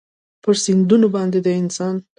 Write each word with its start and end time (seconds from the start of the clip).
پر 0.43 0.55
سیندونو 0.63 1.07
باندې 1.15 1.39
د 1.45 1.47
انسان 1.61 1.95